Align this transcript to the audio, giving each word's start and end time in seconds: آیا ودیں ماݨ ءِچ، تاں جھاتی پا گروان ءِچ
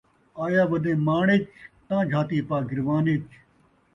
آیا 0.43 0.63
ودیں 0.71 0.97
ماݨ 1.07 1.27
ءِچ، 1.35 1.43
تاں 1.87 2.03
جھاتی 2.11 2.39
پا 2.47 2.57
گروان 2.69 3.05
ءِچ 3.13 3.27